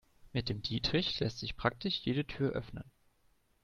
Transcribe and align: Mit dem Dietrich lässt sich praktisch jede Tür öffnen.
Mit 0.33 0.49
dem 0.49 0.63
Dietrich 0.63 1.19
lässt 1.19 1.37
sich 1.37 1.55
praktisch 1.55 1.99
jede 1.99 2.25
Tür 2.25 2.53
öffnen. 2.53 2.89